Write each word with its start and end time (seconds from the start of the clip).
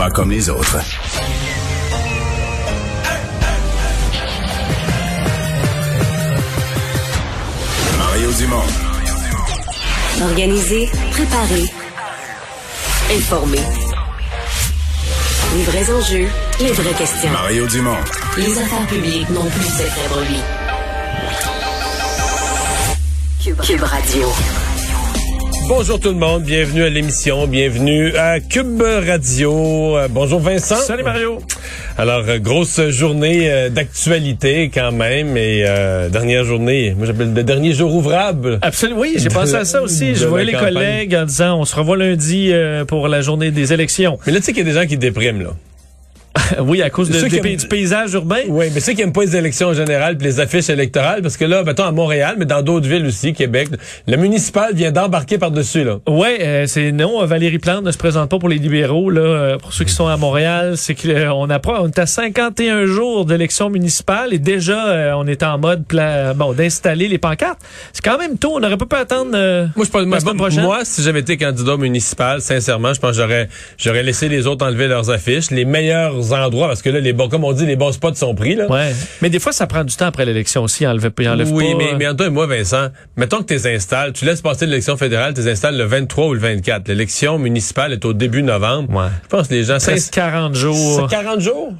Pas 0.00 0.08
comme 0.08 0.30
les 0.30 0.48
autres. 0.48 0.78
Mario 7.98 8.32
Dumont. 8.32 8.62
Organiser, 10.22 10.88
préparer, 11.10 11.64
informer. 13.14 13.58
Les 15.54 15.64
vrais 15.64 15.92
enjeux, 15.92 16.28
les 16.60 16.72
vraies 16.72 16.94
questions. 16.94 17.30
Mario 17.32 17.66
Dumont. 17.66 17.98
Les 18.38 18.58
affaires 18.58 18.86
publiques 18.86 19.28
n'ont 19.28 19.50
plus 19.50 19.66
de 19.66 20.28
lui. 20.28 20.40
Cube, 23.44 23.60
Cube 23.60 23.82
Radio. 23.82 24.32
Bonjour 25.72 26.00
tout 26.00 26.08
le 26.08 26.16
monde, 26.16 26.42
bienvenue 26.42 26.82
à 26.82 26.88
l'émission, 26.88 27.46
bienvenue 27.46 28.12
à 28.16 28.40
Cube 28.40 28.82
Radio. 28.82 29.96
Euh, 29.96 30.08
bonjour 30.10 30.40
Vincent. 30.40 30.74
Salut 30.74 31.04
Mario. 31.04 31.38
Alors, 31.96 32.24
euh, 32.26 32.38
grosse 32.38 32.80
journée 32.88 33.48
euh, 33.48 33.68
d'actualité 33.68 34.68
quand 34.74 34.90
même 34.90 35.36
et 35.36 35.62
dernière 36.10 36.42
journée, 36.42 36.92
moi 36.98 37.06
j'appelle 37.06 37.32
le 37.32 37.44
dernier 37.44 37.72
jour 37.72 37.94
ouvrable. 37.94 38.58
Absolument, 38.62 39.02
oui, 39.02 39.14
j'ai 39.18 39.28
pensé 39.28 39.54
à 39.54 39.64
ça 39.64 39.80
aussi. 39.80 40.16
Je 40.16 40.26
voyais 40.26 40.46
les 40.46 40.58
collègues 40.58 41.14
en 41.14 41.24
disant 41.24 41.60
on 41.60 41.64
se 41.64 41.76
revoit 41.76 41.96
lundi 41.96 42.52
pour 42.88 43.06
la 43.06 43.20
journée 43.20 43.52
des 43.52 43.72
élections. 43.72 44.18
Mais 44.26 44.32
là, 44.32 44.40
tu 44.40 44.46
sais 44.46 44.52
qu'il 44.52 44.66
y 44.66 44.68
a 44.68 44.72
des 44.72 44.78
gens 44.80 44.88
qui 44.88 44.96
dépriment 44.96 45.40
là. 45.40 45.50
oui, 46.60 46.82
à 46.82 46.90
cause 46.90 47.10
de, 47.10 47.56
du 47.56 47.66
paysage 47.66 48.12
urbain. 48.14 48.42
Oui, 48.48 48.66
mais 48.72 48.80
ceux 48.80 48.92
qui 48.92 48.98
n'aiment 48.98 49.12
pas 49.12 49.22
les 49.22 49.36
élections 49.36 49.68
en 49.68 49.74
général 49.74 50.16
puis 50.16 50.26
les 50.26 50.40
affiches 50.40 50.70
électorales, 50.70 51.22
parce 51.22 51.36
que 51.36 51.44
là, 51.44 51.64
mettons 51.64 51.84
à 51.84 51.92
Montréal, 51.92 52.36
mais 52.38 52.44
dans 52.44 52.62
d'autres 52.62 52.88
villes 52.88 53.06
aussi, 53.06 53.32
Québec, 53.32 53.68
le 54.06 54.16
municipal 54.16 54.74
vient 54.74 54.92
d'embarquer 54.92 55.38
par-dessus. 55.38 55.84
là. 55.84 55.98
Oui, 56.08 56.28
euh, 56.40 56.66
c'est 56.66 56.92
non, 56.92 57.24
Valérie 57.26 57.58
Plante 57.58 57.84
ne 57.84 57.90
se 57.90 57.98
présente 57.98 58.30
pas 58.30 58.38
pour 58.38 58.48
les 58.48 58.58
libéraux. 58.58 59.10
Là, 59.10 59.20
euh, 59.20 59.58
pour 59.58 59.72
ceux 59.72 59.84
qui 59.84 59.92
sont 59.92 60.06
à 60.06 60.16
Montréal, 60.16 60.76
c'est 60.76 60.94
qu'on 60.94 61.08
euh, 61.50 61.54
approche, 61.54 61.78
on 61.80 61.88
est 61.88 61.98
à 61.98 62.06
51 62.06 62.86
jours 62.86 63.24
d'élection 63.24 63.70
municipale 63.70 64.32
et 64.32 64.38
déjà, 64.38 65.16
on 65.16 65.26
est 65.26 65.42
en 65.42 65.58
mode 65.58 65.84
bon 66.36 66.52
d'installer 66.52 67.08
les 67.08 67.18
pancartes. 67.18 67.60
C'est 67.92 68.04
quand 68.04 68.18
même 68.18 68.38
tôt, 68.38 68.52
on 68.54 68.60
n'aurait 68.60 68.76
pas 68.76 68.86
pu 68.86 68.96
attendre 68.96 69.30
moi, 69.76 69.84
je 69.84 70.24
pense, 70.24 70.56
moi, 70.56 70.80
si 70.84 71.02
j'avais 71.02 71.20
été 71.20 71.36
candidat 71.36 71.76
municipal, 71.76 72.40
sincèrement, 72.40 72.92
je 72.92 73.00
pense 73.00 73.12
que 73.12 73.22
j'aurais, 73.22 73.48
j'aurais 73.78 74.02
laissé 74.02 74.28
les 74.28 74.46
autres 74.46 74.66
enlever 74.66 74.88
leurs 74.88 75.10
affiches. 75.10 75.50
Les 75.50 75.64
meilleurs 75.64 76.19
endroits 76.20 76.68
parce 76.68 76.82
que 76.82 76.90
là, 76.90 77.00
les 77.00 77.12
bons, 77.12 77.28
comme 77.28 77.44
on 77.44 77.52
dit, 77.52 77.66
les 77.66 77.76
bons 77.76 77.92
spots 77.92 78.14
sont 78.14 78.34
pris. 78.34 78.54
Là. 78.54 78.70
Ouais. 78.70 78.94
Mais 79.22 79.30
des 79.30 79.38
fois, 79.38 79.52
ça 79.52 79.66
prend 79.66 79.84
du 79.84 79.94
temps 79.94 80.06
après 80.06 80.24
l'élection 80.24 80.62
aussi, 80.62 80.86
enlever, 80.86 81.10
enlève 81.28 81.50
oui, 81.52 81.72
pas. 81.72 81.78
mais, 81.78 81.94
mais 81.98 82.14
toi 82.14 82.26
et 82.26 82.30
moi, 82.30 82.46
Vincent, 82.46 82.88
mettons 83.16 83.38
que 83.38 83.44
tu 83.44 83.54
les 83.54 83.66
installes, 83.74 84.12
tu 84.12 84.24
laisses 84.24 84.42
passer 84.42 84.66
l'élection 84.66 84.96
fédérale, 84.96 85.34
tu 85.34 85.40
les 85.40 85.50
installes 85.50 85.76
le 85.76 85.84
23 85.84 86.26
ou 86.26 86.34
le 86.34 86.40
24. 86.40 86.88
L'élection 86.88 87.38
municipale 87.38 87.92
est 87.92 88.04
au 88.04 88.12
début 88.12 88.42
novembre. 88.42 88.92
Ouais. 88.94 89.08
Je 89.24 89.28
pense 89.28 89.48
que 89.48 89.54
les 89.54 89.64
gens... 89.64 89.78
c'est 89.78 90.10
40 90.10 90.54
jours. 90.54 91.06
40 91.08 91.40
jours? 91.40 91.74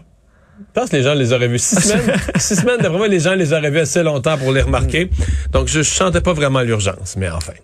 Je 0.60 0.80
pense 0.80 0.90
que 0.90 0.96
les 0.96 1.02
gens 1.02 1.14
les 1.14 1.32
auraient 1.32 1.48
vus 1.48 1.58
six 1.58 1.80
semaines. 1.80 2.16
six 2.36 2.56
semaines, 2.56 2.78
d'après 2.80 2.98
moi, 2.98 3.08
les 3.08 3.20
gens 3.20 3.34
les 3.34 3.52
auraient 3.52 3.70
vus 3.70 3.80
assez 3.80 4.02
longtemps 4.02 4.36
pour 4.36 4.52
les 4.52 4.62
remarquer. 4.62 5.10
Donc, 5.52 5.68
je 5.68 5.78
ne 5.78 5.82
chantais 5.84 6.20
pas 6.20 6.32
vraiment 6.32 6.60
l'urgence. 6.60 7.16
Mais 7.16 7.30
enfin, 7.30 7.54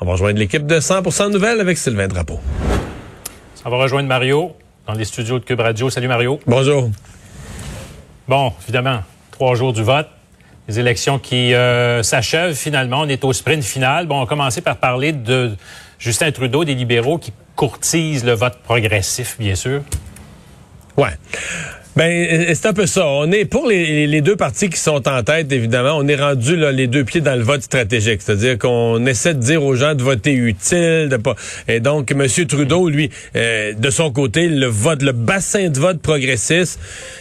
on 0.00 0.06
va 0.06 0.12
rejoindre 0.12 0.38
l'équipe 0.38 0.64
de 0.64 0.76
100% 0.76 1.32
Nouvelles 1.32 1.60
avec 1.60 1.76
Sylvain 1.76 2.08
Drapeau. 2.08 2.38
On 3.64 3.70
va 3.70 3.76
rejoindre 3.76 4.08
Mario 4.08 4.52
dans 4.86 4.92
les 4.94 5.04
studios 5.04 5.38
de 5.38 5.44
Cube 5.44 5.60
Radio. 5.60 5.90
Salut 5.90 6.08
Mario. 6.08 6.40
Bonjour. 6.46 6.90
Bon, 8.28 8.52
évidemment, 8.62 9.00
trois 9.30 9.54
jours 9.54 9.72
du 9.72 9.82
vote. 9.82 10.08
Les 10.68 10.78
élections 10.78 11.18
qui 11.18 11.54
euh, 11.54 12.02
s'achèvent 12.02 12.54
finalement. 12.54 13.00
On 13.00 13.08
est 13.08 13.24
au 13.24 13.32
sprint 13.32 13.62
final. 13.62 14.06
Bon, 14.06 14.16
on 14.16 14.20
va 14.20 14.26
commencer 14.26 14.60
par 14.60 14.76
parler 14.76 15.12
de 15.12 15.54
Justin 15.98 16.30
Trudeau, 16.32 16.64
des 16.64 16.74
libéraux 16.74 17.18
qui 17.18 17.32
courtisent 17.54 18.24
le 18.24 18.32
vote 18.32 18.58
progressif, 18.62 19.36
bien 19.38 19.54
sûr. 19.54 19.82
Ouais. 20.96 21.10
Ben, 21.96 22.52
c'est 22.54 22.66
un 22.66 22.72
peu 22.72 22.86
ça. 22.86 23.06
On 23.06 23.30
est 23.30 23.44
pour 23.44 23.68
les, 23.68 24.20
deux 24.20 24.34
partis 24.34 24.68
qui 24.68 24.80
sont 24.80 25.06
en 25.08 25.22
tête, 25.22 25.52
évidemment. 25.52 25.92
On 25.96 26.08
est 26.08 26.16
rendu 26.16 26.56
là, 26.56 26.72
les 26.72 26.88
deux 26.88 27.04
pieds 27.04 27.20
dans 27.20 27.36
le 27.36 27.44
vote 27.44 27.62
stratégique, 27.62 28.20
c'est-à-dire 28.20 28.58
qu'on 28.58 29.06
essaie 29.06 29.34
de 29.34 29.38
dire 29.38 29.62
aux 29.62 29.76
gens 29.76 29.94
de 29.94 30.02
voter 30.02 30.32
utile, 30.32 31.08
de 31.08 31.16
pas. 31.16 31.36
Et 31.68 31.78
donc, 31.78 32.10
M. 32.10 32.26
Trudeau, 32.48 32.88
lui, 32.88 33.10
euh, 33.36 33.74
de 33.74 33.90
son 33.90 34.10
côté, 34.10 34.48
le 34.48 34.66
vote, 34.66 35.02
le 35.02 35.12
bassin 35.12 35.68
de 35.68 35.78
vote 35.78 36.00
progressiste. 36.02 36.80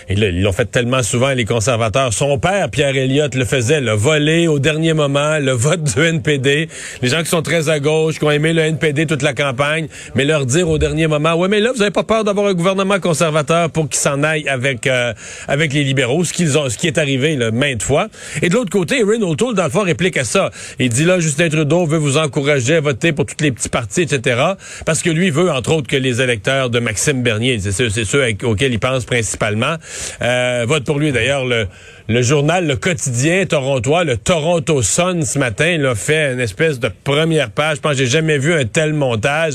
Et 0.09 0.15
là, 0.15 0.29
ils 0.29 0.41
l'ont 0.41 0.51
fait 0.51 0.65
tellement 0.65 1.03
souvent 1.03 1.33
les 1.33 1.45
conservateurs. 1.45 2.11
Son 2.11 2.39
père, 2.39 2.71
Pierre 2.71 2.97
Elliott, 2.97 3.35
le 3.35 3.45
faisait, 3.45 3.79
le 3.79 3.91
voler 3.91 4.47
au 4.47 4.57
dernier 4.57 4.93
moment, 4.93 5.37
le 5.37 5.51
vote 5.51 5.83
du 5.83 6.01
NPD. 6.01 6.67
Les 7.03 7.09
gens 7.09 7.21
qui 7.21 7.29
sont 7.29 7.43
très 7.43 7.69
à 7.69 7.79
gauche, 7.79 8.17
qui 8.17 8.25
ont 8.25 8.31
aimé 8.31 8.53
le 8.53 8.63
NPD 8.63 9.05
toute 9.05 9.21
la 9.21 9.35
campagne, 9.35 9.87
mais 10.15 10.25
leur 10.25 10.47
dire 10.47 10.67
au 10.67 10.79
dernier 10.79 11.05
moment, 11.05 11.35
ouais, 11.35 11.47
mais 11.47 11.59
là, 11.59 11.71
vous 11.75 11.81
avez 11.83 11.91
pas 11.91 12.03
peur 12.03 12.23
d'avoir 12.23 12.47
un 12.47 12.53
gouvernement 12.55 12.99
conservateur 12.99 13.69
pour 13.69 13.87
qu'il 13.87 13.99
s'en 13.99 14.23
aille 14.23 14.49
avec 14.49 14.62
euh, 14.87 15.13
avec 15.47 15.73
les 15.73 15.83
libéraux, 15.83 16.23
ce 16.23 16.33
qu'ils 16.33 16.57
ont, 16.57 16.69
ce 16.69 16.77
qui 16.77 16.87
est 16.87 16.97
arrivé 16.97 17.35
là, 17.35 17.51
maintes 17.51 17.83
fois. 17.83 18.07
Et 18.41 18.49
de 18.49 18.53
l'autre 18.53 18.69
côté, 18.69 18.99
Erin 18.99 19.21
O'Toole 19.21 19.55
dans 19.55 19.63
le 19.63 19.69
fond 19.69 19.83
réplique 19.83 20.17
à 20.17 20.23
ça. 20.23 20.51
Il 20.79 20.89
dit 20.89 21.05
là, 21.05 21.19
Justin 21.19 21.49
Trudeau 21.49 21.85
veut 21.85 21.97
vous 21.97 22.17
encourager 22.17 22.75
à 22.75 22.81
voter 22.81 23.11
pour 23.13 23.25
tous 23.25 23.41
les 23.41 23.51
petits 23.51 23.69
partis, 23.69 24.01
etc. 24.01 24.41
Parce 24.85 25.01
que 25.01 25.09
lui 25.09 25.29
veut 25.29 25.51
entre 25.51 25.73
autres 25.73 25.87
que 25.87 25.95
les 25.95 26.21
électeurs 26.21 26.69
de 26.69 26.79
Maxime 26.79 27.23
Bernier, 27.23 27.59
c'est 27.59 27.71
ceux, 27.71 27.89
c'est 27.89 28.05
ceux 28.05 28.23
auxquels 28.43 28.73
il 28.73 28.79
pense 28.79 29.05
principalement, 29.05 29.75
euh, 30.21 30.65
votent 30.67 30.85
pour 30.85 30.99
lui. 30.99 31.11
D'ailleurs, 31.11 31.45
le 31.45 31.67
le 32.09 32.21
journal, 32.21 32.67
le 32.67 32.75
quotidien 32.75 33.45
torontois, 33.45 34.03
le 34.03 34.17
Toronto 34.17 34.81
Sun 34.81 35.23
ce 35.23 35.39
matin, 35.39 35.77
l'a 35.77 35.95
fait 35.95 36.33
une 36.33 36.41
espèce 36.41 36.77
de 36.77 36.89
première 36.89 37.49
page. 37.49 37.77
Je 37.77 37.81
pense 37.81 37.93
que 37.93 37.99
j'ai 37.99 38.07
jamais 38.07 38.37
vu 38.37 38.53
un 38.53 38.65
tel 38.65 38.91
montage 38.91 39.53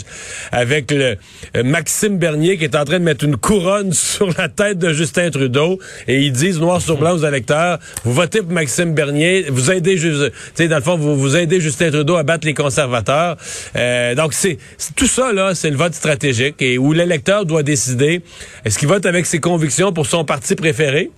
avec 0.50 0.90
le 0.90 1.16
euh, 1.56 1.62
Maxime 1.62 2.16
Bernier 2.16 2.56
qui 2.56 2.64
est 2.64 2.74
en 2.74 2.84
train 2.84 3.00
de 3.00 3.04
mettre 3.04 3.26
une 3.26 3.36
couronne 3.36 3.92
sur 3.92 4.30
la 4.38 4.48
tête 4.48 4.78
de 4.78 4.94
Justin 4.98 5.30
Trudeau 5.30 5.78
et 6.06 6.20
ils 6.20 6.32
disent 6.32 6.60
noir 6.60 6.80
sur 6.80 6.98
blanc 6.98 7.14
aux 7.14 7.24
électeurs, 7.24 7.78
vous 8.04 8.12
votez 8.12 8.42
pour 8.42 8.52
Maxime 8.52 8.94
Bernier, 8.94 9.46
vous 9.48 9.70
aidez, 9.70 9.96
Justin 9.96 11.90
Trudeau 11.90 12.16
à 12.16 12.22
battre 12.22 12.46
les 12.46 12.54
conservateurs. 12.54 13.36
Euh, 13.76 14.14
donc 14.14 14.34
c'est 14.34 14.58
tout 14.96 15.06
ça 15.06 15.32
là, 15.32 15.54
c'est 15.54 15.70
le 15.70 15.76
vote 15.76 15.94
stratégique 15.94 16.62
où 16.78 16.92
l'électeur 16.92 17.46
doit 17.46 17.62
décider 17.62 18.22
est-ce 18.64 18.78
qu'il 18.78 18.88
vote 18.88 19.06
avec 19.06 19.26
ses 19.26 19.40
convictions 19.40 19.92
pour 19.92 20.06
son 20.06 20.24
parti 20.24 20.54
préféré? 20.54 21.10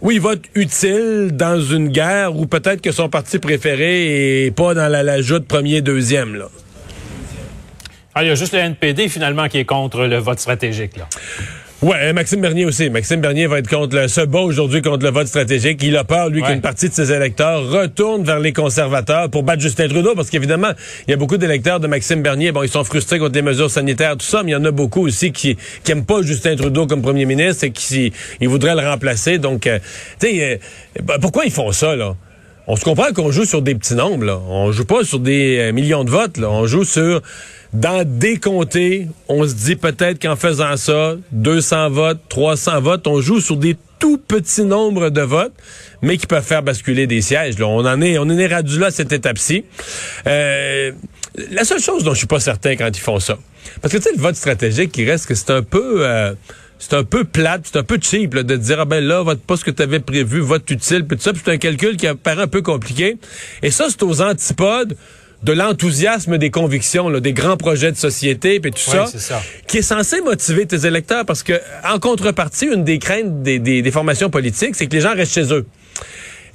Oui, 0.00 0.16
il 0.16 0.20
vote 0.20 0.42
utile 0.54 1.30
dans 1.32 1.60
une 1.60 1.88
guerre 1.88 2.36
où 2.36 2.46
peut-être 2.46 2.80
que 2.80 2.92
son 2.92 3.08
parti 3.08 3.38
préféré 3.38 4.46
est 4.46 4.50
pas 4.50 4.74
dans 4.74 4.88
la, 4.88 5.02
la 5.02 5.20
joute 5.20 5.46
premier, 5.46 5.80
deuxième, 5.80 6.34
là. 6.36 6.48
Ah, 8.14 8.24
il 8.24 8.28
y 8.28 8.30
a 8.30 8.34
juste 8.34 8.52
le 8.52 8.60
NPD, 8.60 9.08
finalement, 9.08 9.48
qui 9.48 9.58
est 9.58 9.64
contre 9.64 10.04
le 10.06 10.18
vote 10.18 10.38
stratégique, 10.38 10.96
là. 10.96 11.08
Ouais, 11.80 12.12
Maxime 12.12 12.40
Bernier 12.40 12.64
aussi. 12.64 12.90
Maxime 12.90 13.20
Bernier 13.20 13.46
va 13.46 13.60
être 13.60 13.68
contre 13.68 13.94
le, 13.94 14.08
se 14.08 14.22
bat 14.22 14.40
aujourd'hui 14.40 14.82
contre 14.82 15.04
le 15.04 15.12
vote 15.12 15.28
stratégique. 15.28 15.80
Il 15.84 15.96
a 15.96 16.02
peur, 16.02 16.28
lui, 16.28 16.42
qu'une 16.42 16.60
partie 16.60 16.88
de 16.88 16.94
ses 16.94 17.12
électeurs 17.12 17.70
retourne 17.70 18.24
vers 18.24 18.40
les 18.40 18.52
conservateurs 18.52 19.30
pour 19.30 19.44
battre 19.44 19.62
Justin 19.62 19.86
Trudeau, 19.86 20.16
parce 20.16 20.28
qu'évidemment, 20.28 20.72
il 21.06 21.12
y 21.12 21.14
a 21.14 21.16
beaucoup 21.16 21.36
d'électeurs 21.36 21.78
de 21.78 21.86
Maxime 21.86 22.20
Bernier. 22.20 22.50
Bon, 22.50 22.64
ils 22.64 22.68
sont 22.68 22.82
frustrés 22.82 23.20
contre 23.20 23.36
les 23.36 23.42
mesures 23.42 23.70
sanitaires, 23.70 24.16
tout 24.16 24.26
ça, 24.26 24.42
mais 24.42 24.50
il 24.50 24.54
y 24.54 24.56
en 24.56 24.64
a 24.64 24.72
beaucoup 24.72 25.06
aussi 25.06 25.30
qui, 25.30 25.56
qui 25.84 25.92
aiment 25.92 26.04
pas 26.04 26.20
Justin 26.22 26.56
Trudeau 26.56 26.88
comme 26.88 27.00
premier 27.00 27.26
ministre 27.26 27.62
et 27.62 27.70
qui 27.70 28.12
ils 28.40 28.48
voudraient 28.48 28.74
le 28.74 28.88
remplacer. 28.88 29.38
Donc, 29.38 29.68
euh, 29.68 29.78
tu 30.18 30.26
sais, 30.26 30.60
euh, 30.98 31.18
pourquoi 31.20 31.44
ils 31.44 31.52
font 31.52 31.70
ça, 31.70 31.94
là? 31.94 32.16
On 32.70 32.76
se 32.76 32.84
comprend 32.84 33.14
qu'on 33.14 33.30
joue 33.32 33.46
sur 33.46 33.62
des 33.62 33.74
petits 33.74 33.94
nombres, 33.94 34.26
là. 34.26 34.38
On 34.46 34.72
joue 34.72 34.84
pas 34.84 35.02
sur 35.02 35.20
des 35.20 35.56
euh, 35.58 35.72
millions 35.72 36.04
de 36.04 36.10
votes, 36.10 36.36
là. 36.36 36.50
On 36.50 36.66
joue 36.66 36.84
sur 36.84 37.22
dans 37.72 38.06
des 38.06 38.36
comtés, 38.36 39.08
on 39.28 39.46
se 39.46 39.54
dit 39.54 39.74
peut-être 39.74 40.20
qu'en 40.20 40.36
faisant 40.36 40.76
ça, 40.76 41.16
200 41.32 41.90
votes, 41.90 42.18
300 42.28 42.80
votes, 42.82 43.06
on 43.06 43.22
joue 43.22 43.40
sur 43.40 43.56
des 43.56 43.74
tout 43.98 44.18
petits 44.18 44.64
nombres 44.64 45.08
de 45.08 45.22
votes, 45.22 45.54
mais 46.02 46.18
qui 46.18 46.26
peuvent 46.26 46.44
faire 46.44 46.62
basculer 46.62 47.06
des 47.06 47.22
sièges. 47.22 47.58
Là. 47.58 47.66
On 47.66 47.86
en 47.86 48.02
est, 48.02 48.18
on 48.18 48.22
en 48.22 48.38
est 48.38 48.48
là 48.48 48.62
à 48.86 48.90
cette 48.90 49.12
étape-ci. 49.12 49.64
Euh, 50.26 50.92
la 51.50 51.64
seule 51.64 51.80
chose 51.80 52.04
dont 52.04 52.12
je 52.12 52.18
suis 52.18 52.26
pas 52.26 52.40
certain 52.40 52.76
quand 52.76 52.88
ils 52.88 53.00
font 53.00 53.18
ça, 53.18 53.38
parce 53.80 53.92
que 53.92 53.98
tu 53.98 54.04
sais, 54.04 54.12
le 54.14 54.20
vote 54.20 54.36
stratégique, 54.36 54.96
il 54.98 55.10
reste 55.10 55.26
que 55.26 55.34
c'est 55.34 55.50
un 55.50 55.62
peu... 55.62 56.06
Euh, 56.06 56.34
c'est 56.78 56.94
un 56.94 57.04
peu 57.04 57.24
plate, 57.24 57.62
c'est 57.64 57.78
un 57.78 57.82
peu 57.82 57.98
cheap 58.00 58.34
de 58.34 58.56
dire 58.56 58.80
ah 58.80 58.84
ben 58.84 59.04
là 59.04 59.22
vote 59.22 59.40
pas 59.40 59.56
ce 59.56 59.64
que 59.64 59.70
tu 59.70 59.82
avais 59.82 60.00
prévu, 60.00 60.40
vote 60.40 60.70
utile, 60.70 61.04
puis 61.06 61.16
tout 61.16 61.22
ça, 61.24 61.32
c'est 61.34 61.50
un 61.50 61.58
calcul 61.58 61.96
qui 61.96 62.06
apparaît 62.06 62.42
un 62.42 62.48
peu 62.48 62.62
compliqué. 62.62 63.16
Et 63.62 63.70
ça 63.70 63.86
c'est 63.88 64.02
aux 64.02 64.20
antipodes 64.22 64.96
de 65.42 65.52
l'enthousiasme 65.52 66.36
des 66.36 66.50
convictions, 66.50 67.08
là, 67.08 67.20
des 67.20 67.32
grands 67.32 67.56
projets 67.56 67.92
de 67.92 67.96
société, 67.96 68.58
puis 68.58 68.72
tout 68.72 68.78
ça, 68.78 69.04
qui 69.68 69.78
est 69.78 69.82
censé 69.82 70.20
motiver 70.20 70.66
tes 70.66 70.84
électeurs, 70.86 71.24
parce 71.24 71.42
que 71.44 71.52
en 71.84 71.98
contrepartie, 72.00 72.66
une 72.66 72.82
des 72.84 72.98
craintes 72.98 73.42
des, 73.42 73.58
des, 73.60 73.82
des 73.82 73.90
formations 73.92 74.30
politiques, 74.30 74.74
c'est 74.74 74.86
que 74.88 74.94
les 74.94 75.00
gens 75.00 75.14
restent 75.14 75.34
chez 75.34 75.52
eux. 75.52 75.66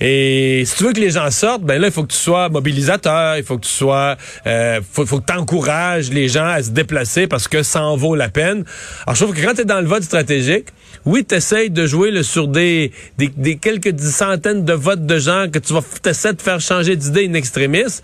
Et 0.06 0.64
si 0.66 0.76
tu 0.76 0.84
veux 0.84 0.92
que 0.92 1.00
les 1.00 1.12
gens 1.12 1.32
sortent, 1.32 1.64
ben 1.64 1.80
là, 1.80 1.88
il 1.88 1.94
faut 1.94 2.04
que 2.04 2.12
tu 2.12 2.18
sois 2.18 2.50
mobilisateur, 2.50 3.38
il 3.38 3.44
faut 3.44 3.58
que 3.58 3.66
tu 3.66 3.72
sois, 3.72 4.18
euh, 4.46 4.82
faut, 4.92 5.06
faut 5.06 5.22
que 5.22 5.32
tu 5.32 5.38
encourages 5.38 6.10
les 6.10 6.28
gens 6.28 6.46
à 6.46 6.62
se 6.62 6.72
déplacer 6.72 7.26
parce 7.26 7.48
que 7.48 7.64
ça 7.64 7.82
en 7.84 7.96
vaut 7.96 8.14
la 8.14 8.28
peine. 8.28 8.66
Alors, 9.08 9.16
je 9.16 9.24
trouve 9.24 9.34
que 9.34 9.42
quand 9.42 9.54
tu 9.54 9.62
es 9.62 9.66
dans 9.66 9.80
le 9.80 9.88
vote 9.88 10.04
stratégique, 10.04 10.68
oui, 11.06 11.26
tu 11.26 11.36
essaies 11.36 11.70
de 11.70 11.86
jouer 11.86 12.12
le, 12.12 12.24
sur 12.24 12.48
des, 12.48 12.92
des, 13.18 13.28
des 13.36 13.58
quelques 13.58 14.00
centaines 14.00 14.64
de 14.66 14.74
votes 14.74 15.06
de 15.06 15.20
gens 15.20 15.48
que 15.52 15.60
tu 15.60 15.74
vas 15.74 15.82
t'essaies 16.02 16.34
de 16.34 16.42
faire 16.42 16.62
changer 16.62 16.96
d'idée 16.96 17.28
in 17.28 17.34
extremis. 17.34 18.02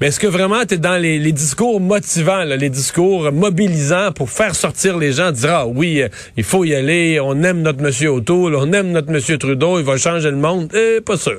Mais 0.00 0.08
est-ce 0.08 0.18
que 0.18 0.26
vraiment 0.26 0.64
tu 0.66 0.74
es 0.74 0.78
dans 0.78 0.96
les, 1.00 1.18
les 1.20 1.30
discours 1.32 1.80
motivants, 1.80 2.42
là, 2.44 2.56
les 2.56 2.70
discours 2.70 3.30
mobilisants 3.30 4.10
pour 4.12 4.28
faire 4.30 4.54
sortir 4.56 4.98
les 4.98 5.12
gens, 5.12 5.30
dire 5.30 5.50
ah 5.54 5.66
oui, 5.66 6.02
euh, 6.02 6.08
il 6.36 6.42
faut 6.42 6.64
y 6.64 6.74
aller, 6.74 7.20
on 7.20 7.40
aime 7.44 7.62
notre 7.62 7.80
monsieur 7.80 8.10
O'Toole, 8.10 8.56
on 8.56 8.72
aime 8.72 8.90
notre 8.90 9.12
monsieur 9.12 9.38
Trudeau, 9.38 9.78
il 9.78 9.84
va 9.84 9.96
changer 9.96 10.30
le 10.30 10.36
monde, 10.38 10.68
eh, 10.74 11.00
pas 11.00 11.16
sûr. 11.16 11.38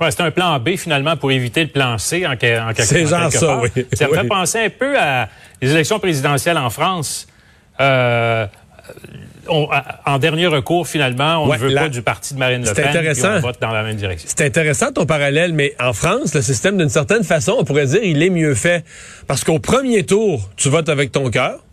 Ouais, 0.00 0.10
c'est 0.10 0.22
un 0.22 0.30
plan 0.30 0.58
B 0.58 0.76
finalement 0.76 1.14
pour 1.18 1.30
éviter 1.30 1.62
le 1.62 1.68
plan 1.68 1.98
C 1.98 2.26
en, 2.26 2.32
en 2.32 2.36
quelque, 2.38 2.62
en 2.62 2.72
genre 2.72 3.28
quelque 3.28 3.30
ça, 3.38 3.46
part. 3.46 3.62
oui. 3.62 3.86
Ça 3.92 4.06
me 4.06 4.12
Oui. 4.12 4.18
fait 4.18 4.28
penser 4.28 4.58
un 4.60 4.70
peu 4.70 4.98
à 4.98 5.28
les 5.60 5.70
élections 5.72 5.98
présidentielles 5.98 6.56
en 6.56 6.70
France. 6.70 7.26
Euh, 7.80 8.46
on- 9.48 9.68
à- 9.70 10.00
en 10.06 10.18
dernier 10.18 10.46
recours, 10.46 10.86
finalement, 10.86 11.42
on 11.44 11.48
Ouais, 11.48 11.56
ne 11.58 11.62
veut 11.62 11.74
pas 11.74 11.88
du 11.88 12.02
parti 12.02 12.34
de 12.34 12.38
Marine 12.38 12.64
Le 12.64 12.72
Pen. 12.72 12.86
intéressant. 12.88 13.36
on 13.36 13.40
vote 13.40 13.60
dans 13.60 13.72
la 13.72 13.82
même 13.82 13.96
direction. 13.96 14.28
C'est 14.34 14.44
intéressant 14.44 14.92
ton 14.92 15.06
parallèle, 15.06 15.52
mais 15.52 15.74
en 15.80 15.92
France, 15.92 16.34
le 16.34 16.42
système, 16.42 16.76
d'une 16.78 16.88
certaine 16.88 17.24
façon, 17.24 17.56
on 17.58 17.64
pourrait 17.64 17.86
dire, 17.86 18.02
il 18.02 18.22
est 18.22 18.30
mieux 18.30 18.54
fait. 18.54 18.84
Parce 19.26 19.44
qu'au 19.44 19.58
premier 19.58 20.04
tour, 20.04 20.48
tu 20.56 20.68
votes 20.68 20.88
avec 20.88 21.12
ton 21.12 21.30
cœur 21.30 21.64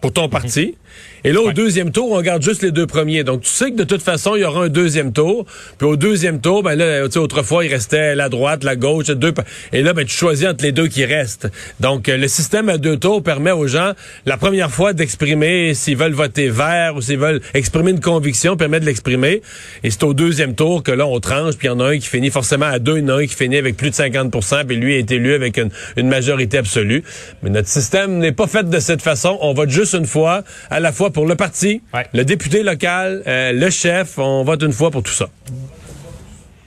pour 0.00 0.12
ton 0.12 0.28
parti. 0.28 0.76
Et 1.24 1.32
là, 1.32 1.40
au 1.40 1.46
Ouais. 1.48 1.52
deuxième 1.54 1.90
tour, 1.92 2.10
on 2.12 2.20
garde 2.20 2.42
juste 2.42 2.62
les 2.62 2.72
deux 2.72 2.86
premiers. 2.86 3.22
Donc, 3.24 3.42
tu 3.42 3.50
sais 3.50 3.70
que 3.70 3.76
de 3.76 3.84
toute 3.84 4.02
façon, 4.02 4.34
il 4.34 4.40
y 4.40 4.44
aura 4.44 4.64
un 4.64 4.68
deuxième 4.68 5.12
tour. 5.12 5.46
Puis 5.78 5.86
au 5.86 5.96
deuxième 5.96 6.40
tour, 6.40 6.62
ben 6.62 6.74
là, 6.74 7.04
tu 7.06 7.12
sais, 7.12 7.18
autrefois, 7.18 7.64
il 7.64 7.72
restait 7.72 8.14
la 8.14 8.28
droite, 8.28 8.64
la 8.64 8.76
gauche, 8.76 9.06
deux. 9.06 9.32
Et 9.72 9.82
là, 9.82 9.92
ben, 9.92 10.04
tu 10.04 10.14
choisis 10.16 10.46
entre 10.48 10.64
les 10.64 10.72
deux 10.72 10.88
qui 10.88 11.04
restent. 11.04 11.48
Donc, 11.80 12.08
euh, 12.08 12.16
le 12.16 12.28
système 12.28 12.68
à 12.68 12.78
deux 12.78 12.96
tours 12.96 13.22
permet 13.22 13.52
aux 13.52 13.66
gens, 13.66 13.92
la 14.26 14.36
première 14.36 14.70
fois, 14.70 14.92
d'exprimer 14.92 15.74
s'ils 15.74 15.96
veulent 15.96 16.12
voter 16.12 16.48
vert 16.48 16.94
ou 16.96 17.00
s'ils 17.02 17.18
veulent 17.18 17.40
exprimer 17.54 17.92
une 17.92 18.00
conviction, 18.00 18.56
permet 18.56 18.80
de 18.80 18.86
l'exprimer. 18.86 19.42
Et 19.84 19.90
c'est 19.90 20.02
au 20.04 20.14
deuxième 20.14 20.54
tour 20.54 20.82
que 20.82 20.90
là, 20.92 21.06
on 21.06 21.20
tranche, 21.20 21.54
puis 21.56 21.68
il 21.68 21.70
y 21.70 21.74
en 21.74 21.80
a 21.80 21.84
un 21.90 21.98
qui 21.98 22.08
finit 22.08 22.30
forcément 22.30 22.66
à 22.66 22.78
deux, 22.78 22.98
il 22.98 23.02
y 23.02 23.10
en 23.10 23.16
a 23.16 23.20
un 23.20 23.26
qui 23.26 23.34
finit 23.34 23.56
avec 23.58 23.76
plus 23.76 23.90
de 23.90 23.94
50% 23.94 24.64
puis 24.66 24.76
lui 24.76 24.96
est 24.96 25.10
élu 25.12 25.34
avec 25.34 25.56
une, 25.56 25.70
une 25.96 26.08
majorité 26.08 26.58
absolue. 26.58 27.04
Mais 27.42 27.50
notre 27.50 27.68
système 27.68 28.18
n'est 28.18 28.32
pas 28.32 28.46
fait 28.46 28.68
de 28.68 28.80
cette 28.80 29.02
façon. 29.02 29.38
On 29.40 29.54
vote 29.54 29.70
juste 29.70 29.94
une 29.94 30.06
fois, 30.06 30.42
à 30.70 30.80
la 30.80 30.90
fois 30.92 31.11
pour 31.12 31.26
le 31.26 31.34
parti, 31.36 31.82
Ouais. 31.94 32.06
le 32.12 32.24
député 32.24 32.62
local, 32.62 33.22
euh, 33.26 33.52
le 33.52 33.70
chef, 33.70 34.18
on 34.18 34.42
vote 34.44 34.62
une 34.62 34.72
fois 34.72 34.90
pour 34.90 35.02
tout 35.02 35.12
ça. 35.12 35.26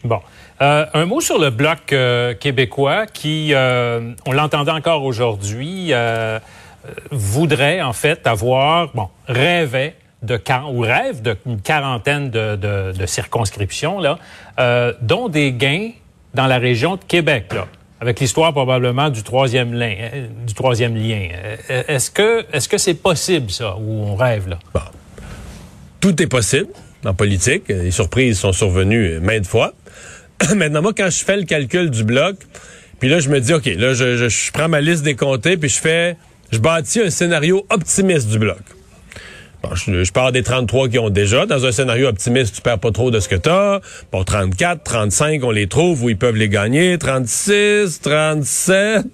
Bon. 0.03 0.19
Euh, 0.61 0.85
un 0.93 1.05
mot 1.05 1.19
sur 1.19 1.37
le 1.37 1.49
bloc 1.49 1.91
euh, 1.91 2.33
québécois 2.33 3.07
qui, 3.07 3.53
on 3.55 4.31
l'entendait 4.31 4.71
encore 4.71 5.03
aujourd'hui, 5.03 5.91
voudrait 7.11 7.81
en 7.81 7.93
fait 7.93 8.25
avoir, 8.27 8.91
bon, 8.93 9.09
rêvait 9.27 9.95
de 10.21 10.39
ou 10.71 10.79
rêve 10.81 11.21
d'une 11.21 11.61
quarantaine 11.61 12.29
de, 12.29 12.55
de- 12.55 12.93
de 12.97 13.05
circonscriptions 13.05 13.99
là, 13.99 14.17
dont 15.01 15.27
des 15.29 15.51
gains 15.51 15.89
dans 16.33 16.47
la 16.47 16.57
région 16.57 16.95
de 16.95 17.03
Québec 17.03 17.53
là, 17.53 17.65
avec 18.05 18.19
l'histoire 18.19 18.51
probablement 18.53 19.09
du 19.09 19.23
troisième 19.23 19.73
lien, 19.73 19.95
euh, 19.99 20.27
du 20.45 20.53
troisième 20.53 20.95
lien. 20.95 21.27
Euh, 21.71 21.83
Est-ce 21.87 22.11
que 22.11 22.45
est-ce 22.53 22.69
que 22.69 22.77
c'est 22.77 22.93
possible 22.93 23.49
ça 23.49 23.75
ou 23.77 24.03
on 24.03 24.15
rêve 24.15 24.47
là? 24.47 24.59
Tout 25.99 26.21
est 26.21 26.27
possible 26.27 26.67
en 27.03 27.13
politique. 27.13 27.63
Les 27.69 27.91
surprises 27.91 28.37
sont 28.39 28.53
survenues 28.53 29.19
maintes 29.19 29.47
fois. 29.47 29.73
Maintenant, 30.55 30.81
moi, 30.83 30.93
quand 30.95 31.09
je 31.09 31.23
fais 31.25 31.37
le 31.37 31.43
calcul 31.45 31.89
du 31.89 32.03
bloc, 32.03 32.35
puis 32.99 33.09
là, 33.09 33.19
je 33.19 33.29
me 33.29 33.39
dis, 33.41 33.53
OK, 33.53 33.65
là, 33.65 33.93
je, 33.93 34.17
je- 34.17 34.29
je 34.29 34.51
prends 34.51 34.69
ma 34.69 34.81
liste 34.81 35.03
des 35.03 35.15
comtés, 35.15 35.57
puis 35.57 35.69
je 35.69 35.79
fais, 35.79 36.15
je 36.51 36.59
bâtis 36.59 37.01
un 37.01 37.09
scénario 37.09 37.65
optimiste 37.69 38.29
du 38.29 38.37
bloc. 38.39 38.59
Je, 39.73 40.03
je 40.03 40.11
pars 40.11 40.31
des 40.31 40.43
33 40.43 40.89
qui 40.89 40.99
ont 40.99 41.09
déjà. 41.09 41.45
Dans 41.45 41.65
un 41.65 41.71
scénario 41.71 42.07
optimiste, 42.07 42.55
tu 42.55 42.61
perds 42.61 42.79
pas 42.79 42.91
trop 42.91 43.11
de 43.11 43.19
ce 43.19 43.27
que 43.27 43.35
tu 43.35 43.49
as. 43.49 43.81
Bon, 44.11 44.23
34, 44.23 44.83
35, 44.83 45.43
on 45.43 45.51
les 45.51 45.67
trouve 45.67 46.03
où 46.03 46.09
ils 46.09 46.17
peuvent 46.17 46.35
les 46.35 46.49
gagner. 46.49 46.97
36, 46.97 48.01
37, 48.01 49.05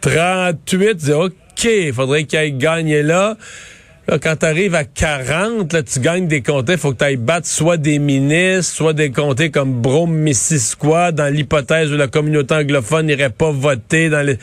38, 0.00 0.60
tu 0.66 0.94
dis, 0.94 1.12
OK, 1.12 1.64
il 1.64 1.92
faudrait 1.92 2.24
qu'ils 2.24 2.38
aillent 2.38 2.52
gagner 2.52 3.02
là. 3.02 3.36
Là, 4.08 4.20
quand 4.20 4.36
tu 4.36 4.46
arrives 4.46 4.76
à 4.76 4.84
40, 4.84 5.72
là, 5.72 5.82
tu 5.82 5.98
gagnes 5.98 6.28
des 6.28 6.40
comtés, 6.40 6.76
faut 6.76 6.92
que 6.92 6.98
tu 6.98 7.04
ailles 7.04 7.16
battre 7.16 7.48
soit 7.48 7.76
des 7.76 7.98
ministres, 7.98 8.72
soit 8.72 8.92
des 8.92 9.10
comtés 9.10 9.50
comme 9.50 9.82
Brome, 9.82 10.14
Missisquoi, 10.14 11.10
dans 11.10 11.32
l'hypothèse 11.32 11.92
où 11.92 11.96
la 11.96 12.06
communauté 12.06 12.54
anglophone 12.54 13.06
n'irait 13.06 13.30
pas 13.30 13.50
voter 13.50 14.08
dans 14.08 14.24
les... 14.24 14.38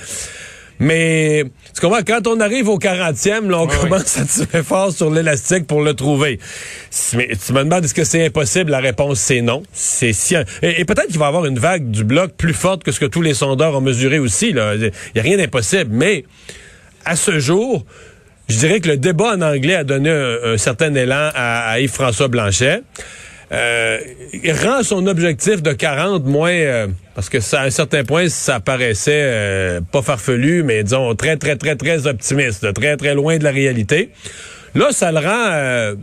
Mais, 0.84 1.46
tu 1.74 1.80
comprends, 1.80 2.02
quand 2.06 2.28
on 2.28 2.40
arrive 2.42 2.68
au 2.68 2.78
40e, 2.78 3.50
là, 3.50 3.60
on 3.60 3.68
Oui, 3.68 3.74
commence 3.80 4.18
à 4.18 4.26
tirer 4.26 4.64
fort 4.64 4.92
sur 4.92 5.10
l'élastique 5.10 5.66
pour 5.66 5.82
le 5.82 5.94
trouver. 5.94 6.40
Mais 7.16 7.30
tu 7.46 7.54
me 7.54 7.64
demandes 7.64 7.86
est-ce 7.86 7.94
que 7.94 8.04
c'est 8.04 8.26
impossible? 8.26 8.70
La 8.72 8.80
réponse, 8.80 9.20
c'est 9.20 9.42
non. 9.42 9.64
C'est 9.72 10.12
si... 10.12 10.36
Et, 10.36 10.82
et 10.82 10.86
peut-être 10.86 11.08
qu'il 11.08 11.20
va 11.20 11.26
y 11.26 11.28
avoir 11.30 11.46
une 11.46 11.58
vague 11.58 11.90
du 11.90 12.04
bloc 12.04 12.34
plus 12.38 12.54
forte 12.54 12.84
que 12.84 12.92
ce 12.92 13.00
que 13.00 13.06
tous 13.06 13.22
les 13.22 13.34
sondeurs 13.34 13.76
ont 13.78 13.82
mesuré 13.82 14.20
aussi. 14.20 14.50
Il 14.50 14.56
n'y 14.56 15.20
a 15.22 15.24
rien 15.24 15.38
d'impossible. 15.38 15.90
Mais, 15.92 16.26
à 17.06 17.16
ce 17.16 17.40
jour, 17.40 17.86
je 18.50 18.58
dirais 18.58 18.82
que 18.82 18.90
le 18.90 18.98
débat 18.98 19.36
en 19.36 19.42
anglais 19.42 19.76
a 19.76 19.84
donné 19.86 20.10
un, 20.10 20.54
un 20.54 20.58
certain 20.58 20.94
élan 20.96 21.30
à, 21.34 21.70
à 21.72 21.80
Yves-François 21.80 22.28
Blanchet. 22.28 22.82
Euh, 23.52 24.00
rend 24.64 24.84
son 24.84 25.06
objectif 25.08 25.62
de 25.62 25.74
40 25.74 26.26
moins... 26.26 26.52
euh, 26.52 26.88
parce 27.16 27.30
que 27.30 27.40
ça, 27.40 27.62
à 27.62 27.66
un 27.66 27.70
certain 27.70 28.04
point, 28.04 28.30
ça 28.30 28.60
paraissait 28.60 29.22
euh, 29.24 29.82
pas 29.82 30.02
farfelu, 30.02 30.64
mais 30.64 30.84
disons 30.84 31.14
très, 31.16 31.38
très, 31.38 31.56
très, 31.56 31.76
très 31.76 32.08
optimiste, 32.08 32.74
très, 32.74 32.98
très 32.98 33.14
loin 33.14 33.38
de 33.38 33.44
la 33.44 33.52
réalité. 33.52 34.10
Là, 34.74 34.92
ça 34.92 35.12
le 35.12 35.20
rend 35.20 35.50
euh, 35.52 35.96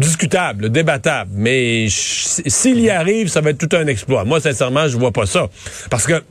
discutable, 0.00 0.70
débattable. 0.70 1.30
Mais 1.34 1.86
s'il 1.88 2.80
y 2.80 2.90
arrive, 2.90 3.28
ça 3.28 3.40
va 3.40 3.50
être 3.50 3.68
tout 3.68 3.76
un 3.76 3.86
exploit. 3.86 4.24
Moi, 4.24 4.40
sincèrement, 4.40 4.88
je 4.88 4.96
vois 4.96 5.12
pas 5.12 5.26
ça. 5.26 5.48
Parce 5.90 6.06
que 6.06 6.22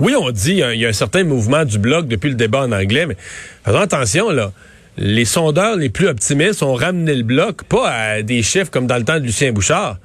oui, 0.00 0.14
on 0.18 0.30
dit 0.30 0.62
il 0.72 0.80
y 0.80 0.86
a 0.86 0.88
un 0.88 0.92
certain 0.92 1.24
mouvement 1.24 1.64
du 1.64 1.78
bloc 1.78 2.08
depuis 2.08 2.30
le 2.30 2.36
débat 2.36 2.62
en 2.62 2.72
anglais, 2.72 3.06
mais 3.06 3.16
faisons 3.64 3.80
attention, 3.80 4.30
là. 4.30 4.52
Les 4.96 5.24
sondeurs 5.24 5.76
les 5.76 5.88
plus 5.88 6.06
optimistes 6.06 6.62
ont 6.62 6.74
ramené 6.74 7.14
le 7.14 7.24
bloc 7.24 7.64
pas 7.64 7.90
à 7.90 8.22
des 8.22 8.42
chiffres 8.42 8.70
comme 8.70 8.86
dans 8.86 8.96
le 8.96 9.04
temps 9.04 9.18
de 9.18 9.24
Lucien 9.24 9.52
Bouchard. 9.52 9.98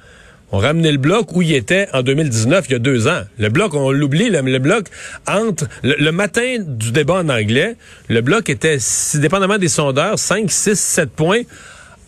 On 0.52 0.58
ramené 0.58 0.90
le 0.90 0.98
bloc 0.98 1.32
où 1.36 1.42
il 1.42 1.54
était 1.54 1.86
en 1.92 2.02
2019, 2.02 2.64
il 2.68 2.72
y 2.72 2.74
a 2.74 2.80
deux 2.80 3.06
ans. 3.06 3.22
Le 3.38 3.50
bloc, 3.50 3.72
on 3.74 3.92
l'oublie, 3.92 4.30
le, 4.30 4.40
le 4.40 4.58
bloc 4.58 4.86
entre 5.28 5.66
le, 5.84 6.10
matin 6.10 6.56
du 6.58 6.90
débat 6.90 7.14
en 7.14 7.28
anglais, 7.28 7.76
le 8.08 8.20
bloc 8.20 8.50
était, 8.50 8.78
dépendamment 9.14 9.58
des 9.58 9.68
sondeurs, 9.68 10.18
5, 10.18 10.50
6, 10.50 10.74
7 10.74 11.10
points 11.10 11.42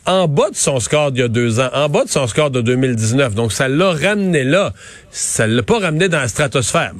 en 0.05 0.26
bas 0.26 0.50
de 0.50 0.56
son 0.56 0.81
score 0.81 1.12
d'il 1.12 1.20
y 1.20 1.25
a 1.25 1.28
deux 1.28 1.61
ans, 1.61 1.70
en 1.73 1.88
bas 1.88 2.05
de 2.05 2.08
son 2.08 2.26
score 2.26 2.50
de 2.50 2.61
2019. 2.61 3.37
Donc, 3.37 3.52
ça 3.52 3.69
l'a 3.69 3.93
ramené 3.93 4.43
là. 4.43 4.73
Ça 5.12 5.46
l'a 5.46 5.62
pas 5.62 5.78
ramené 5.78 6.08
dans 6.08 6.19
la 6.19 6.26
stratosphère. 6.26 6.94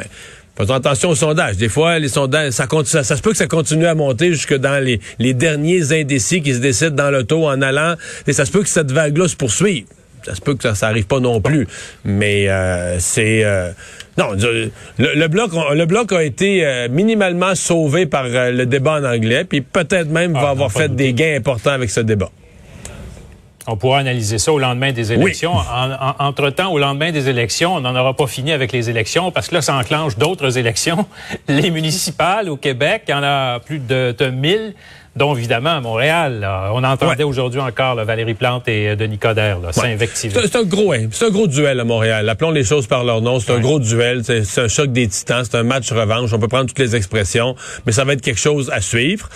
Faisons 0.57 0.75
attention 0.75 1.11
aux 1.11 1.15
sondages. 1.15 1.57
Des 1.57 1.69
fois, 1.69 1.99
les 1.99 2.09
sondages, 2.09 2.53
ça, 2.53 2.67
continue, 2.67 2.91
ça, 2.91 3.05
ça 3.05 3.17
se 3.17 3.23
peut 3.23 3.31
que 3.31 3.37
ça 3.37 3.47
continue 3.47 3.87
à 3.87 3.95
monter 3.95 4.33
jusque 4.33 4.55
dans 4.57 4.83
les, 4.83 5.01
les 5.19 5.35
derniers 5.35 5.93
indécis 5.93 6.43
qui 6.43 6.55
se 6.55 6.61
décident 6.61 6.95
dans 7.05 7.11
l'auto 7.11 7.47
en 7.47 7.61
allant. 7.63 7.95
Et 8.27 8.33
ça 8.33 8.45
se 8.45 8.53
peut 8.53 8.63
que 8.63 8.69
cette 8.69 8.93
vague-là 8.93 9.29
se 9.29 9.37
poursuive. 9.37 9.85
Ça 10.25 10.37
se 10.37 10.41
peut 10.41 10.55
que 10.55 10.63
ça, 10.63 10.75
ça 10.75 10.87
arrive 10.89 11.07
pas 11.07 11.19
non 11.19 11.41
plus. 11.41 11.67
Mais 12.05 12.49
euh, 12.49 12.99
c'est... 13.01 13.45
euh, 13.45 13.71
non, 14.19 14.33
le, 14.33 14.71
le 14.99 15.27
bloc, 15.29 15.51
le 15.75 15.85
bloc 15.87 16.13
a 16.13 16.23
été 16.23 16.65
euh, 16.67 16.89
minimalement 16.91 17.55
sauvé 17.55 18.07
par 18.07 18.27
euh, 18.27 18.51
le 18.51 18.67
débat 18.67 19.01
en 19.01 19.05
anglais, 19.05 19.45
puis 19.45 19.63
peut-être 19.63 20.11
même 20.11 20.35
Ah, 20.37 20.43
va 20.43 20.49
avoir 20.51 20.71
fait 20.71 20.95
des 20.95 21.13
gains 21.15 21.35
importants 21.37 21.71
avec 21.71 21.91
ce 21.91 22.01
débat. 22.01 22.31
On 23.69 23.77
pourra 23.77 23.99
analyser 24.01 24.39
ça 24.39 24.53
au 24.53 24.59
lendemain 24.59 24.93
des 24.93 25.13
élections. 25.13 25.53
En- 25.55 25.93
en- 25.93 26.15
Entre-temps, 26.19 26.73
au 26.73 26.79
lendemain 26.79 27.13
des 27.13 27.29
élections, 27.29 27.75
on 27.77 27.81
n'en 27.81 27.95
aura 27.95 28.15
pas 28.15 28.27
fini 28.27 28.51
avec 28.53 28.73
les 28.73 28.91
élections 28.91 29.31
parce 29.31 29.49
que 29.49 29.55
là, 29.55 29.63
ça 29.63 29.77
enclenche 29.77 30.17
d'autres 30.19 30.59
élections. 30.59 31.07
Les 31.47 31.71
municipales 31.71 32.49
au 32.49 32.57
Québec, 32.57 33.05
il 33.07 33.13
y 33.13 33.15
en 33.15 33.23
a 33.23 33.61
plus 33.61 33.79
de, 33.79 34.15
de 34.19 34.27
1000, 34.27 34.75
dont 35.17 35.35
évidemment 35.37 35.77
à 35.77 35.81
Montréal. 35.81 36.41
là. 36.41 36.71
On 36.75 36.83
entendait 36.85 37.19
Ouais. 37.19 37.25
aujourd'hui 37.25 37.61
encore 37.61 37.95
là, 37.95 38.05
Valérie 38.05 38.35
Plante 38.35 38.67
et 38.69 38.89
euh, 38.91 38.97
Denis 38.97 39.19
Coderre 39.19 39.61
là, 39.61 39.73
s'invectiver. 39.73 40.35
C'est 40.35 40.47
c'est 40.49 40.57
un 40.59 40.63
gros, 40.65 40.93
hein, 40.93 41.09
c'est 41.11 41.27
un 41.27 41.31
gros 41.31 41.47
duel 41.47 41.79
à 41.81 41.85
Montréal. 41.85 42.29
Appelons 42.29 42.51
les 42.51 42.65
choses 42.65 42.87
par 42.87 43.05
leur 43.05 43.21
nom. 43.21 43.39
C'est 43.41 43.53
un 43.53 43.61
gros 43.61 43.79
duel. 43.79 44.23
C'est 44.25 44.45
c'est 44.45 44.61
un 44.63 44.69
choc 44.69 44.91
des 44.93 45.09
titans. 45.09 45.45
C'est 45.45 45.57
un 45.57 45.63
match 45.63 45.91
revanche. 45.93 46.33
On 46.33 46.39
peut 46.39 46.49
prendre 46.49 46.67
toutes 46.67 46.79
les 46.79 46.97
expressions, 46.97 47.55
mais 47.87 47.93
ça 47.93 48.05
va 48.05 48.15
être 48.15 48.23
quelque 48.23 48.41
chose 48.41 48.71
à 48.71 48.81
suivre. 48.81 49.29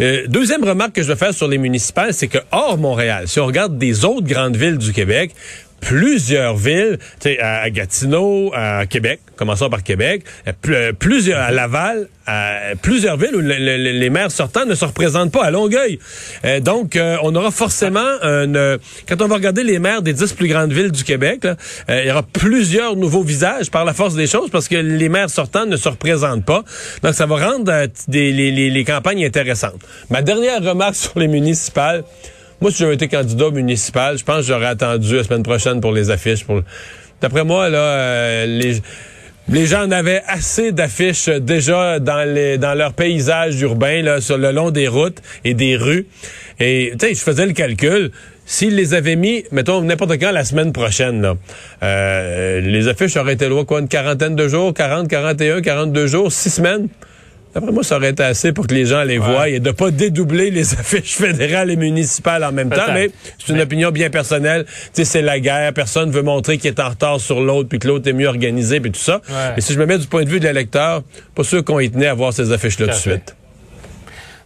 Euh, 0.00 0.24
deuxième 0.28 0.64
remarque 0.64 0.92
que 0.94 1.02
je 1.02 1.08
veux 1.08 1.14
faire 1.14 1.34
sur 1.34 1.46
les 1.48 1.58
municipales, 1.58 2.14
c'est 2.14 2.28
que 2.28 2.38
hors 2.52 2.78
Montréal, 2.78 3.28
si 3.28 3.38
on 3.38 3.46
regarde 3.46 3.76
des 3.78 4.04
autres 4.04 4.26
grandes 4.26 4.56
villes 4.56 4.78
du 4.78 4.92
Québec, 4.92 5.32
plusieurs 5.80 6.56
villes, 6.56 6.98
à, 7.40 7.68
Gatineau, 7.70 8.52
à 8.54 8.86
Québec, 8.86 9.20
commençons 9.36 9.68
par 9.70 9.82
Québec, 9.82 10.24
pl- 10.62 10.74
euh, 10.74 10.92
plusieurs, 10.92 11.40
à 11.40 11.50
Laval, 11.50 12.08
à 12.26 12.58
plusieurs 12.80 13.16
villes 13.16 13.34
où 13.34 13.40
le- 13.40 13.54
le- 13.58 13.76
le- 13.76 13.98
les 13.98 14.10
maires 14.10 14.30
sortants 14.30 14.66
ne 14.66 14.74
se 14.74 14.84
représentent 14.84 15.32
pas 15.32 15.44
à 15.44 15.50
Longueuil. 15.50 15.98
Euh, 16.44 16.60
donc, 16.60 16.94
euh, 16.96 17.16
on 17.22 17.34
aura 17.34 17.50
forcément 17.50 18.06
un... 18.22 18.54
euh, 18.54 18.78
quand 19.08 19.20
on 19.22 19.26
va 19.26 19.36
regarder 19.36 19.64
les 19.64 19.78
maires 19.78 20.02
des 20.02 20.12
dix 20.12 20.32
plus 20.32 20.48
grandes 20.48 20.72
villes 20.72 20.92
du 20.92 21.02
Québec, 21.04 21.44
euh, 21.44 21.54
il 21.88 22.08
y 22.08 22.10
aura 22.10 22.22
plusieurs 22.22 22.94
nouveaux 22.96 23.22
visages 23.22 23.70
par 23.70 23.84
la 23.84 23.94
force 23.94 24.14
des 24.14 24.26
choses 24.26 24.50
parce 24.50 24.68
que 24.68 24.76
les 24.76 25.08
maires 25.08 25.30
sortants 25.30 25.66
ne 25.66 25.76
se 25.76 25.88
représentent 25.88 26.44
pas. 26.44 26.62
Donc, 27.02 27.14
ça 27.14 27.26
va 27.26 27.48
rendre 27.48 27.72
euh, 27.72 27.86
des- 28.08 28.32
les- 28.32 28.70
les 28.70 28.84
campagnes 28.84 29.24
intéressantes. 29.24 29.80
Ma 30.10 30.22
dernière 30.22 30.62
remarque 30.62 30.96
sur 30.96 31.18
les 31.18 31.28
municipales, 31.28 32.04
moi, 32.60 32.70
si 32.70 32.78
j'avais 32.78 32.94
été 32.94 33.08
candidat 33.08 33.50
municipal, 33.50 34.18
je 34.18 34.24
pense 34.24 34.38
que 34.38 34.42
j'aurais 34.52 34.66
attendu 34.66 35.16
la 35.16 35.24
semaine 35.24 35.42
prochaine 35.42 35.80
pour 35.80 35.92
les 35.92 36.10
affiches. 36.10 36.44
D'après 37.20 37.44
moi, 37.44 37.68
là, 37.68 37.78
euh, 37.78 38.46
les... 38.46 38.82
Les 39.48 39.66
gens 39.66 39.84
en 39.84 39.90
avaient 39.90 40.22
assez 40.28 40.70
d'affiches 40.70 41.28
déjà 41.28 41.98
dans 41.98 42.22
les 42.22 42.56
dans 42.56 42.74
leur 42.74 42.92
paysage 42.92 43.60
urbain 43.60 44.00
là 44.00 44.20
sur 44.20 44.38
le 44.38 44.52
long 44.52 44.70
des 44.70 44.86
routes 44.86 45.20
et 45.44 45.54
des 45.54 45.76
rues. 45.76 46.06
Et 46.60 46.92
tu 46.92 47.08
sais, 47.08 47.14
je 47.14 47.20
faisais 47.20 47.46
le 47.46 47.52
calcul. 47.52 48.12
S'ils 48.46 48.76
les 48.76 48.94
avaient 48.94 49.16
mis, 49.16 49.42
mettons 49.50 49.80
n'importe 49.80 50.20
quand 50.20 50.30
la 50.30 50.44
semaine 50.44 50.72
prochaine, 50.72 51.22
là, 51.22 51.34
euh, 51.82 52.60
les 52.60 52.86
affiches 52.86 53.16
auraient 53.16 53.32
été 53.32 53.48
loin 53.48 53.64
quoi 53.64 53.80
une 53.80 53.88
quarantaine 53.88 54.36
de 54.36 54.46
jours, 54.46 54.72
40, 54.72 55.08
41, 55.08 55.62
42 55.62 56.06
jours, 56.06 56.30
six 56.30 56.50
semaines? 56.50 56.88
D'après 57.52 57.72
moi, 57.72 57.82
ça 57.82 57.96
aurait 57.96 58.10
été 58.10 58.22
assez 58.22 58.52
pour 58.52 58.66
que 58.68 58.74
les 58.74 58.86
gens 58.86 59.02
les 59.02 59.18
voient 59.18 59.48
et 59.48 59.58
de 59.58 59.72
pas 59.72 59.90
dédoubler 59.90 60.50
les 60.52 60.72
affiches 60.78 61.16
fédérales 61.16 61.70
et 61.70 61.76
municipales 61.76 62.44
en 62.44 62.52
même 62.52 62.70
temps. 62.70 62.92
Mais 62.94 63.10
c'est 63.38 63.48
une 63.48 63.56
Mais- 63.56 63.62
opinion 63.62 63.90
bien 63.90 64.08
personnelle. 64.08 64.64
Tu 64.66 64.72
sais, 64.92 65.04
c'est 65.04 65.22
la 65.22 65.40
guerre. 65.40 65.72
Personne 65.72 66.10
veut 66.12 66.22
montrer 66.22 66.58
qu'il 66.58 66.68
est 66.68 66.78
en 66.80 66.90
retard 66.90 67.18
sur 67.20 67.40
l'autre 67.40 67.68
puis 67.68 67.80
que 67.80 67.88
l'autre 67.88 68.08
est 68.08 68.12
mieux 68.12 68.28
organisé 68.28 68.78
puis 68.78 68.92
tout 68.92 69.00
ça. 69.00 69.20
Ouais. 69.28 69.54
Et 69.56 69.60
si 69.60 69.72
je 69.72 69.80
me 69.80 69.86
mets 69.86 69.98
du 69.98 70.06
point 70.06 70.22
de 70.22 70.28
vue 70.28 70.38
de 70.38 70.46
l'électeur, 70.46 71.02
pas 71.34 71.42
sûr 71.42 71.64
qu'on 71.64 71.80
y 71.80 71.90
tenait 71.90 72.06
à 72.06 72.14
voir 72.14 72.32
ces 72.32 72.52
affiches-là 72.52 72.86
tout 72.86 72.92
de 72.92 72.96
suite. 72.98 73.34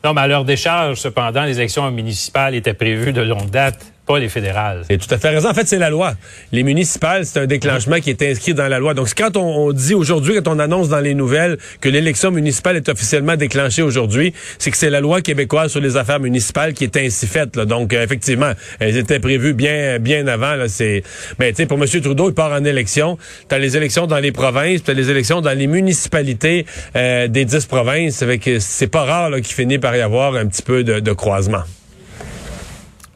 Non, 0.02 0.12
mais 0.14 0.22
à 0.22 0.26
leur 0.26 0.44
décharge, 0.44 0.98
cependant, 0.98 1.44
les 1.44 1.58
élections 1.58 1.90
municipales 1.90 2.54
étaient 2.54 2.74
prévues 2.74 3.12
de 3.12 3.22
longue 3.22 3.50
date, 3.50 3.78
pas 4.06 4.18
les 4.18 4.28
fédérales. 4.28 4.82
Et 4.90 4.98
tout 4.98 5.12
à 5.12 5.18
fait 5.18 5.30
raison. 5.30 5.48
En 5.48 5.54
fait, 5.54 5.66
c'est 5.66 5.78
la 5.78 5.90
loi. 5.90 6.14
Les 6.52 6.62
municipales, 6.62 7.24
c'est 7.24 7.40
un 7.40 7.46
déclenchement 7.46 8.00
qui 8.00 8.10
est 8.10 8.22
inscrit 8.22 8.54
dans 8.54 8.68
la 8.68 8.78
loi. 8.78 8.94
Donc, 8.94 9.08
quand 9.16 9.36
on, 9.36 9.68
on 9.68 9.72
dit 9.72 9.94
aujourd'hui, 9.94 10.34
quand 10.34 10.54
on 10.54 10.58
annonce 10.58 10.88
dans 10.88 11.00
les 11.00 11.14
nouvelles 11.14 11.56
que 11.80 11.88
l'élection 11.88 12.30
municipale 12.30 12.76
est 12.76 12.88
officiellement 12.88 13.36
déclenchée 13.36 13.82
aujourd'hui, 13.82 14.34
c'est 14.58 14.70
que 14.70 14.76
c'est 14.76 14.90
la 14.90 15.00
loi 15.00 15.22
québécoise 15.22 15.70
sur 15.70 15.80
les 15.80 15.96
affaires 15.96 16.20
municipales 16.20 16.74
qui 16.74 16.84
est 16.84 16.96
ainsi 16.96 17.26
faite. 17.26 17.54
Donc, 17.54 17.92
euh, 17.92 18.02
effectivement, 18.02 18.52
elles 18.78 18.96
étaient 18.96 19.20
prévues 19.20 19.54
bien, 19.54 19.98
bien 19.98 20.26
avant. 20.26 20.54
Là. 20.54 20.68
C'est, 20.68 21.02
mais 21.38 21.50
tu 21.52 21.56
sais, 21.56 21.66
pour 21.66 21.82
M. 21.82 21.88
Trudeau, 21.88 22.28
il 22.28 22.34
part 22.34 22.52
en 22.52 22.64
élection. 22.64 23.16
T'as 23.48 23.58
les 23.58 23.76
élections 23.76 24.06
dans 24.06 24.18
les 24.18 24.32
provinces, 24.32 24.82
t'as 24.82 24.92
les 24.92 25.10
élections 25.10 25.40
dans 25.40 25.56
les 25.56 25.66
municipalités 25.66 26.66
euh, 26.96 27.28
des 27.28 27.44
dix 27.44 27.64
provinces. 27.64 28.22
Avec, 28.22 28.50
c'est 28.58 28.86
pas 28.86 29.04
rare 29.04 29.30
là, 29.30 29.40
qu'il 29.40 29.54
finit 29.54 29.78
par 29.78 29.96
y 29.96 30.00
avoir 30.00 30.34
un 30.34 30.46
petit 30.46 30.62
peu 30.62 30.84
de 30.84 31.12
croisement. 31.12 31.62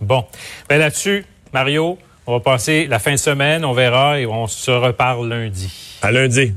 Bon. 0.01 0.25
Ben 0.69 0.79
là-dessus, 0.79 1.25
Mario, 1.53 1.99
on 2.27 2.33
va 2.33 2.41
passer 2.41 2.87
la 2.87 2.99
fin 2.99 3.13
de 3.13 3.17
semaine, 3.17 3.65
on 3.65 3.73
verra 3.73 4.21
et 4.21 4.27
on 4.27 4.47
se 4.47 4.71
reparle 4.71 5.29
lundi. 5.29 5.73
À 6.03 6.11
lundi. 6.13 6.53